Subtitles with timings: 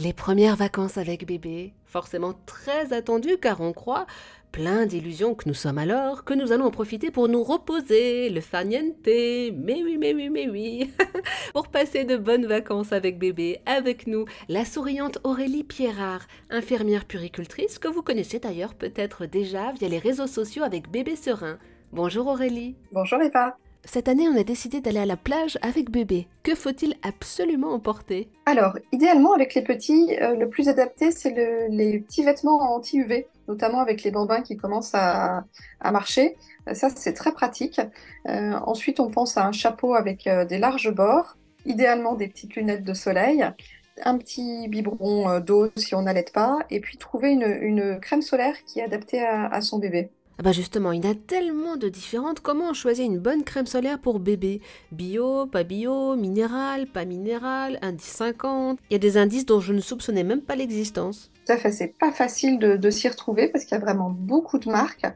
[0.00, 4.06] Les premières vacances avec bébé, forcément très attendues car on croit,
[4.52, 8.40] plein d'illusions que nous sommes alors, que nous allons en profiter pour nous reposer, le
[8.40, 10.92] farniente, mais oui, mais oui, mais oui,
[11.52, 17.80] pour passer de bonnes vacances avec bébé, avec nous, la souriante Aurélie Pierrard, infirmière puricultrice
[17.80, 21.58] que vous connaissez d'ailleurs peut-être déjà via les réseaux sociaux avec bébé serein.
[21.90, 22.76] Bonjour Aurélie.
[22.92, 23.56] Bonjour Eva.
[23.84, 26.26] Cette année, on a décidé d'aller à la plage avec bébé.
[26.42, 28.28] Que faut-il absolument emporter?
[28.44, 31.30] Alors, idéalement, avec les petits, euh, le plus adapté, c'est
[31.70, 35.44] les petits vêtements anti-UV, notamment avec les bambins qui commencent à,
[35.84, 36.36] marcher.
[36.68, 37.80] Euh, ça, c'est très pratique.
[38.28, 42.84] Euh, ensuite, on pense à un chapeau avec des larges bords, idéalement des petites lunettes
[42.84, 43.46] de soleil,
[44.04, 48.80] un petit biberon d'eau si on n'allait pas, et puis trouver une, crème solaire qui
[48.80, 50.10] est adaptée à son bébé.
[50.40, 52.38] Ah bah justement, il y a tellement de différentes.
[52.38, 54.60] Comment on choisit une bonne crème solaire pour bébé?
[54.92, 58.78] Bio, pas bio, minéral, pas minéral, indice 50.
[58.88, 61.32] Il y a des indices dont je ne soupçonnais même pas l'existence.
[61.44, 64.60] Tout à fait, c'est pas facile de, s'y retrouver parce qu'il y a vraiment beaucoup
[64.60, 65.06] de marques.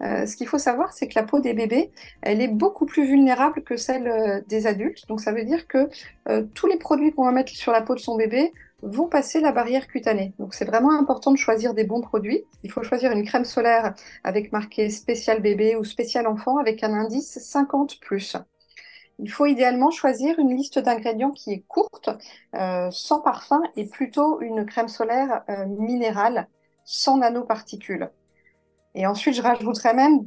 [0.00, 3.06] Euh, ce qu'il faut savoir, c'est que la peau des bébés, elle est beaucoup plus
[3.06, 5.06] vulnérable que celle euh, des adultes.
[5.06, 5.90] Donc ça veut dire que
[6.28, 8.52] euh, tous les produits qu'on va mettre sur la peau de son bébé
[8.82, 10.34] vont passer la barrière cutanée.
[10.38, 12.44] Donc c'est vraiment important de choisir des bons produits.
[12.64, 16.92] Il faut choisir une crème solaire avec marqué spécial bébé ou spécial enfant avec un
[16.92, 18.00] indice 50
[19.20, 22.10] Il faut idéalement choisir une liste d'ingrédients qui est courte,
[22.54, 26.48] euh, sans parfum et plutôt une crème solaire euh, minérale,
[26.84, 28.10] sans nanoparticules.
[28.94, 30.24] Et ensuite, je rajouterais même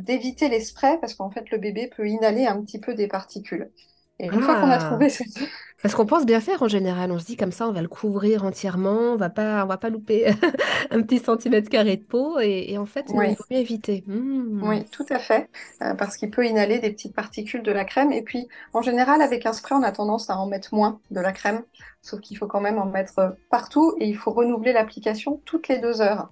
[0.00, 3.70] d'éviter les sprays parce qu'en fait, le bébé peut inhaler un petit peu des particules.
[4.18, 5.10] Et une fois qu'on a trouvé ah.
[5.10, 5.48] cette...
[5.82, 7.12] Parce qu'on pense bien faire en général.
[7.12, 9.76] On se dit comme ça, on va le couvrir entièrement, on va pas, on va
[9.76, 10.26] pas louper
[10.90, 12.40] un petit centimètre carré de peau.
[12.40, 14.02] Et, en fait, il faut bien éviter.
[14.06, 14.60] Mmh.
[14.68, 15.48] Oui, tout à fait.
[15.82, 18.12] Euh, parce qu'il peut inhaler des petites particules de la crème.
[18.12, 21.20] Et puis, en général, avec un spray, on a tendance à en mettre moins de
[21.20, 21.62] la crème.
[22.02, 25.78] Sauf qu'il faut quand même en mettre partout et il faut renouveler l'application toutes les
[25.78, 26.30] deux heures.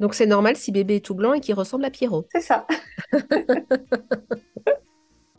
[0.00, 2.26] Donc c'est normal si bébé est tout blanc et qu'il ressemble à Pierrot.
[2.32, 2.66] C'est ça.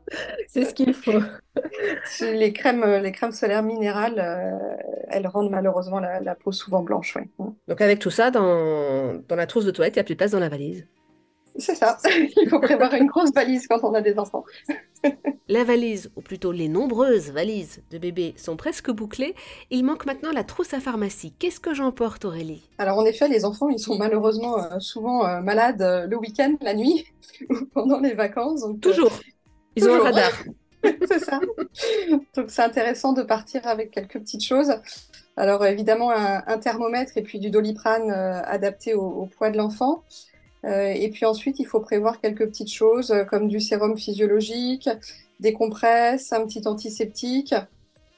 [0.47, 1.19] C'est ce qu'il faut.
[2.21, 4.75] les, crèmes, euh, les crèmes solaires minérales, euh,
[5.09, 7.17] elles rendent malheureusement la, peau souvent blanche.
[7.67, 10.19] Donc avec tout ça, dans, dans la trousse de toilette, il n'y a plus de
[10.19, 10.85] place dans la valise.
[11.57, 11.97] C'est ça.
[12.37, 14.43] Il faut prévoir une grosse valise quand on a des enfants.
[15.47, 19.35] la valise, ou plutôt les nombreuses valises de bébés, sont presque bouclées.
[19.69, 21.33] Il manque maintenant la trousse à pharmacie.
[21.39, 22.69] Qu'est-ce que j'emporte, Aurélie?
[22.77, 27.05] Alors en effet, les enfants, ils sont malheureusement euh, souvent malades le week-end, la nuit,
[27.49, 28.65] ou pendant les vacances.
[28.81, 29.11] Toujours.
[29.75, 30.31] Ils ont un radar.
[31.07, 31.39] c'est ça.
[32.35, 34.73] Donc c'est intéressant de partir avec quelques petites choses.
[35.37, 40.03] Alors évidemment un, thermomètre et puis du doliprane euh, adapté au, poids de l'enfant.
[40.63, 44.89] Euh, et puis ensuite il faut prévoir quelques petites choses euh, comme du sérum physiologique,
[45.39, 47.53] des compresses, un petit antiseptique.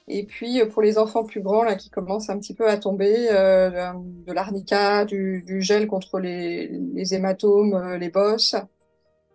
[0.07, 3.27] Et puis pour les enfants plus grands là qui commencent un petit peu à tomber,
[3.27, 8.55] de l'arnica, du, gel contre les, les hématomes, les bosses.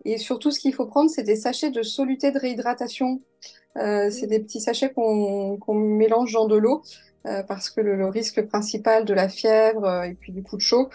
[0.04, 3.20] Et surtout, ce qu'il faut prendre, c'est des sachets de soluté de réhydratation.
[3.78, 6.82] Euh, c'est des petits sachets qu'on mélange dans de l'eau
[7.26, 10.62] euh, parce que le, risque principal de la fièvre euh, et puis du coup de
[10.62, 10.90] chaud,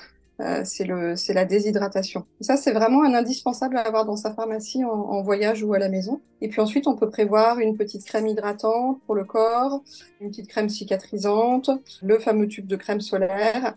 [0.63, 0.85] c'est
[1.33, 2.27] la déshydratation.
[2.41, 5.89] ça, c'est vraiment un indispensable à avoir dans sa pharmacie en, voyage ou à la
[5.89, 6.21] maison.
[6.41, 9.81] Et puis ensuite, on peut prévoir une petite crème hydratante pour le corps,
[10.21, 11.71] une petite crème cicatrisante,
[12.03, 13.73] le fameux tube de crème solaire,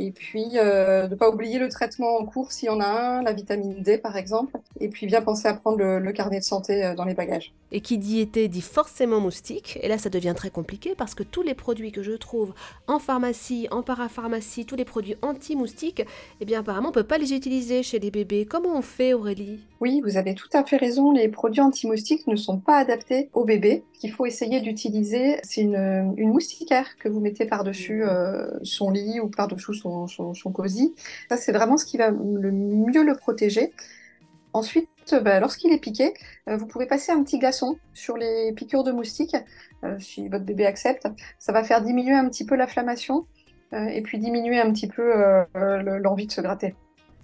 [0.00, 3.22] et puis, euh, ne pas oublier le traitement en cours s'il y en a un,
[3.22, 4.56] la vitamine D par exemple.
[4.78, 7.52] Et puis, bien penser à prendre le, carnet de santé euh, dans les bagages.
[7.72, 9.78] Et qui dit été dit forcément moustique.
[9.82, 12.54] Et là, ça devient très compliqué parce que tous les produits que je trouve
[12.86, 16.04] en pharmacie, en parapharmacie, tous les produits anti-moustiques,
[16.40, 18.46] eh bien, apparemment, on ne peut pas les utiliser chez les bébés.
[18.46, 19.58] Comment on fait, Aurélie?
[19.80, 21.12] Oui, vous avez tout à fait raison.
[21.12, 23.82] Les produits anti-moustiques ne sont pas adaptés aux bébés.
[23.94, 29.18] Ce qu'il faut essayer d'utiliser, c'est une, moustiquaire que vous mettez par-dessus euh, son lit
[29.20, 30.34] ou par-dessous son son,
[31.36, 33.72] c'est vraiment ce qui va le mieux le protéger.
[34.52, 34.88] Ensuite,
[35.22, 36.14] bah, lorsqu'il est piqué,
[36.48, 39.36] euh, vous pouvez passer un petit glaçon sur les piqûres de moustiques,
[39.84, 41.08] euh, si votre bébé accepte.
[41.38, 43.26] Ça va faire diminuer un petit peu l'inflammation
[43.72, 45.12] euh, et puis diminuer un petit peu
[45.54, 46.74] l'envie de se gratter.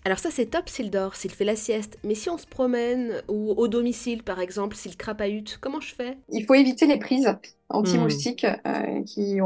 [0.06, 3.22] Alors ça c'est top s'il dort, s'il fait la sieste, mais si on se promène
[3.28, 6.18] ou au domicile par exemple, s'il crapahute, comment je fais?
[6.28, 7.34] Il faut éviter les prises
[7.70, 9.38] anti-moustiques euh, qui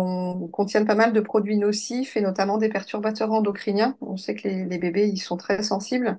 [0.50, 3.96] contiennent pas mal de produits nocifs et notamment des perturbateurs endocriniens.
[4.00, 6.18] On sait que les, bébés ils sont très sensibles.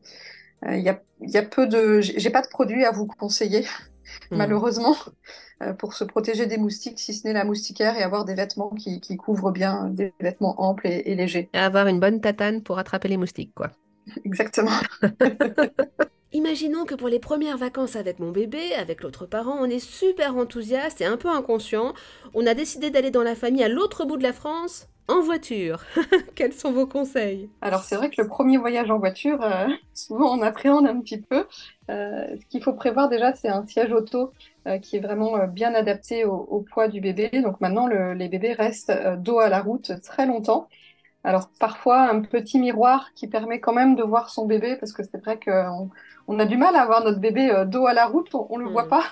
[0.65, 3.65] Euh, il y, a, peu de, j'ai pas de produits à vous conseiller
[4.31, 4.37] hmm.
[4.37, 4.95] malheureusement
[5.61, 8.69] euh, pour se protéger des moustiques, si ce n'est la moustiquaire et avoir des vêtements
[8.69, 11.49] qui, couvrent bien, des vêtements amples et, et légers.
[11.53, 13.69] Et avoir une bonne tatane pour attraper les moustiques, quoi.
[14.25, 14.71] Exactement.
[16.31, 20.35] Imaginons que pour les premières vacances avec mon bébé, avec l'autre parent, on est super
[20.35, 21.93] enthousiaste et un peu inconscient.
[22.35, 24.87] On a décidé d'aller dans la famille à l'autre bout de la France.
[25.07, 25.83] en voiture.
[26.35, 27.49] Quels sont vos conseils?
[27.61, 31.19] Alors c'est vrai que le premier voyage en voiture, euh, souvent on appréhende un petit
[31.19, 31.47] peu.
[31.89, 34.31] Euh, ce qu'il faut prévoir déjà, c'est un siège auto
[34.67, 37.29] euh, qui est vraiment bien adapté au, poids du bébé.
[37.41, 40.69] Donc maintenant, les bébés restent dos à la route très longtemps.
[41.23, 45.03] Alors parfois un petit miroir qui permet quand même de voir son bébé parce que
[45.03, 45.89] c'est vrai qu'on
[46.27, 48.69] on a du mal à voir notre bébé dos à la route, on, ne le
[48.69, 48.89] voit mm.
[48.89, 49.03] pas.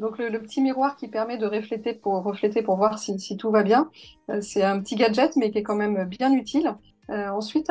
[0.00, 3.50] Donc le, petit miroir qui permet de refléter pour, refléter pour voir si, si tout
[3.50, 3.90] va bien,
[4.30, 6.74] euh, c'est un petit gadget mais qui est quand même bien utile.
[7.08, 7.70] Euh, ensuite,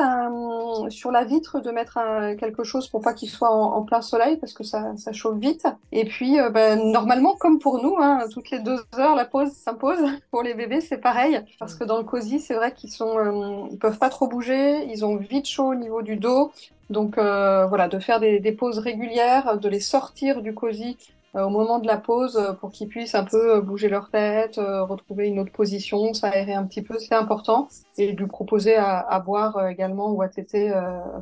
[0.90, 1.98] sur la vitre, de mettre
[2.36, 5.66] quelque chose pour pas qu'il soit en, plein soleil parce que ça, chauffe vite.
[5.92, 9.52] Et puis, euh, ben, normalement, comme pour nous, hein, toutes les deux heures, la pause
[9.52, 9.98] s'impose.
[10.30, 13.66] Pour les bébés, c'est pareil parce que dans le cosy, c'est vrai qu'ils sont, euh,
[13.70, 16.52] ils peuvent pas trop bouger, ils ont vite chaud au niveau du dos.
[16.88, 21.48] Donc voilà, de faire des, des pauses régulières, de les sortir du cosy euh, au
[21.48, 25.28] moment de la pause euh, pour qu'ils puissent un peu euh, bouger leur tête, retrouver
[25.28, 27.68] une autre position, s'aérer un petit peu, c'est important.
[27.98, 30.72] Et lui proposer à, à boire également ou à téter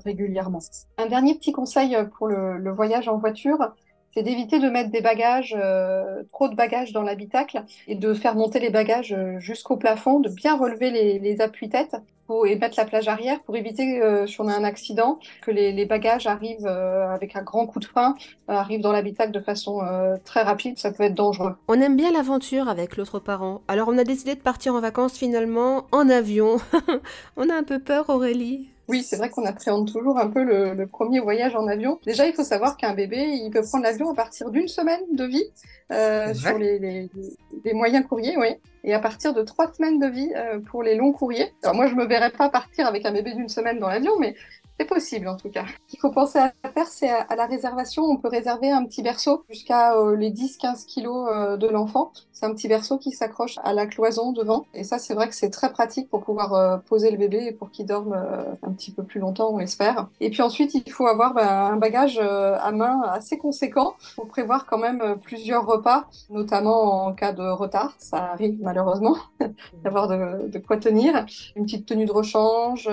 [0.05, 0.61] régulièrement.
[0.99, 3.59] Un dernier petit conseil pour le, le voyage en voiture,
[4.15, 8.35] c'est d'éviter de mettre des bagages, euh, trop de bagages dans l'habitacle et de faire
[8.35, 11.97] monter les bagages euh, jusqu'au plafond, de bien relever les, appuis-têtes
[12.47, 15.73] et mettre la plage arrière pour éviter, euh, si on a un accident, que les,
[15.73, 18.17] les bagages arrivent avec un grand coup de frein,
[18.49, 19.81] arrivent dans l'habitacle de façon
[20.25, 21.55] très rapide, ça peut être dangereux.
[21.69, 25.17] On aime bien l'aventure avec l'autre parent, alors on a décidé de partir en vacances
[25.17, 26.57] finalement en avion.
[27.37, 28.69] on a un peu peur Aurélie?
[28.89, 31.99] Oui, c'est vrai qu'on appréhende toujours un peu le, premier voyage en avion.
[32.07, 35.25] Déjà, il faut savoir qu'un bébé, il peut prendre l'avion à partir d'une semaine de
[35.25, 35.45] vie
[35.93, 37.11] euh, sur les,
[37.75, 38.49] moyens courriers, oui.
[38.85, 41.53] Et à partir de trois semaines de vie euh, pour les longs courriers.
[41.63, 44.35] Alors moi, je me verrais pas partir avec un bébé d'une semaine dans l'avion, mais
[44.79, 45.65] c'est possible en tout cas.
[45.87, 48.05] Ce qu'il faut penser à faire, c'est à, la réservation.
[48.05, 52.13] On peut réserver un petit berceau jusqu'à euh, les 10-15 kilos euh, de l'enfant.
[52.33, 54.67] C'est un petit berceau qui s'accroche à la cloison devant.
[54.75, 57.53] Et ça, c'est vrai que c'est très pratique pour pouvoir euh, poser le bébé et
[57.53, 58.15] pour qu'il dorme
[58.63, 60.07] un petit peu plus longtemps, on l'espère.
[60.21, 64.67] Et puis ensuite, il faut avoir ben, un bagage à main assez conséquent pour prévoir
[64.67, 67.95] quand même plusieurs repas, notamment en cas de retard.
[67.99, 69.17] Ça arrive malheureusement
[69.85, 71.27] d'avoir de, de, quoi tenir.
[71.57, 72.89] Une petite tenue de rechange,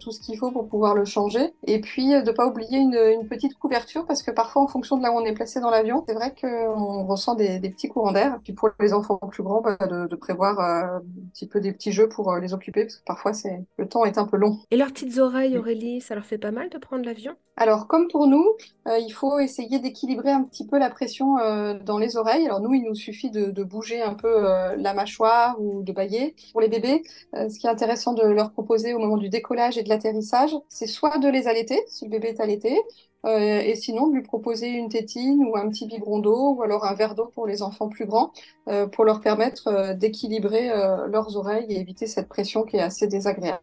[0.00, 1.23] tout ce qu'il faut pour pouvoir le changer
[1.66, 4.96] et puis, euh, de ne pas oublier une, petite couverture, parce que parfois, en fonction
[4.96, 8.12] de là où on est placé dans l'avion, c'est vrai qu'on ressent des, petits courants
[8.12, 8.38] d'air.
[8.44, 11.92] Puis pour les enfants plus grands, bah, de, prévoir euh, un petit peu des petits
[11.92, 14.58] jeux pour euh, les occuper, parce que parfois, c'est le temps est un peu long.
[14.70, 17.34] Et leurs petites oreilles, Aurélie, ça leur fait pas mal de prendre l'avion?
[17.56, 18.44] Alors, comme pour nous,
[18.86, 21.36] il faut essayer d'équilibrer un petit peu la pression
[21.84, 22.46] dans les oreilles.
[22.46, 24.42] Alors nous, il nous suffit de, bouger un peu
[24.76, 26.34] la mâchoire ou de bailler.
[26.50, 29.84] Pour les bébés, ce qui est intéressant de leur proposer au moment du décollage et
[29.84, 32.76] de l'atterrissage, c'est soit de les allaiter, si le bébé est allaité,
[33.24, 36.84] euh, et sinon de lui proposer une tétine ou un petit biberon d'eau ou alors
[36.84, 38.32] un verre d'eau pour les enfants plus grands
[38.68, 40.68] euh, pour leur permettre euh, d'équilibrer
[41.08, 43.62] leurs oreilles et éviter cette pression qui est assez désagréable.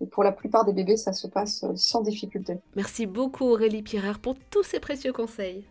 [0.00, 2.58] Et pour la plupart des bébés, ça se passe sans difficulté.
[2.76, 5.66] Merci beaucoup Aurélie Pierre pour tous ces précieux conseils.